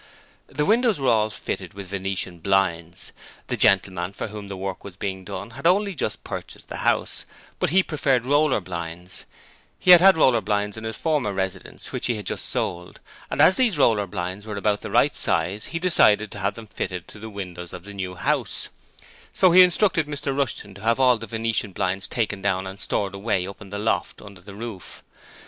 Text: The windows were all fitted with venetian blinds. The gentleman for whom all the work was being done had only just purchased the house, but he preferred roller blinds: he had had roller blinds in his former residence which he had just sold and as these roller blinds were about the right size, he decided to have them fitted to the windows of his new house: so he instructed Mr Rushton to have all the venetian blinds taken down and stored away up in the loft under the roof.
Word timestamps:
The 0.47 0.65
windows 0.65 0.99
were 0.99 1.09
all 1.09 1.29
fitted 1.29 1.75
with 1.75 1.89
venetian 1.89 2.39
blinds. 2.39 3.11
The 3.49 3.55
gentleman 3.55 4.13
for 4.13 4.29
whom 4.29 4.45
all 4.45 4.49
the 4.49 4.57
work 4.57 4.83
was 4.83 4.97
being 4.97 5.23
done 5.23 5.51
had 5.51 5.67
only 5.67 5.93
just 5.93 6.23
purchased 6.23 6.69
the 6.69 6.77
house, 6.77 7.23
but 7.59 7.69
he 7.69 7.83
preferred 7.83 8.25
roller 8.25 8.61
blinds: 8.61 9.25
he 9.77 9.91
had 9.91 10.01
had 10.01 10.17
roller 10.17 10.41
blinds 10.41 10.75
in 10.75 10.85
his 10.85 10.97
former 10.97 11.31
residence 11.33 11.91
which 11.91 12.07
he 12.07 12.15
had 12.15 12.25
just 12.25 12.45
sold 12.49 12.99
and 13.29 13.41
as 13.41 13.57
these 13.57 13.77
roller 13.77 14.07
blinds 14.07 14.47
were 14.47 14.57
about 14.57 14.81
the 14.81 14.89
right 14.89 15.13
size, 15.13 15.65
he 15.65 15.77
decided 15.77 16.31
to 16.31 16.39
have 16.39 16.55
them 16.55 16.65
fitted 16.65 17.07
to 17.09 17.19
the 17.19 17.29
windows 17.29 17.71
of 17.71 17.85
his 17.85 17.93
new 17.93 18.15
house: 18.15 18.69
so 19.31 19.51
he 19.51 19.61
instructed 19.61 20.07
Mr 20.07 20.35
Rushton 20.35 20.73
to 20.73 20.81
have 20.81 20.99
all 20.99 21.19
the 21.19 21.27
venetian 21.27 21.73
blinds 21.73 22.07
taken 22.07 22.41
down 22.41 22.65
and 22.65 22.79
stored 22.81 23.13
away 23.13 23.45
up 23.45 23.61
in 23.61 23.69
the 23.69 23.77
loft 23.77 24.19
under 24.19 24.41
the 24.41 24.55
roof. 24.55 25.03